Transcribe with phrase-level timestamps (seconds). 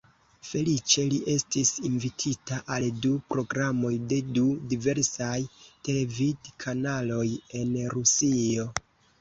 [0.49, 5.37] Feliĉe, li estis invitita al du programoj de du diversaj
[5.91, 7.25] televid-kanaloj
[7.61, 8.71] en Rusio.